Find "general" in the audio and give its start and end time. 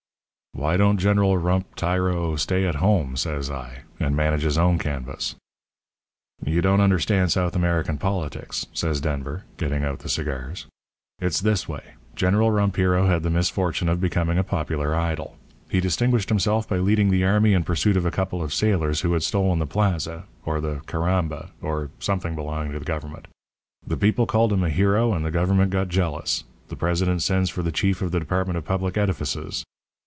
0.97-1.37, 12.17-12.51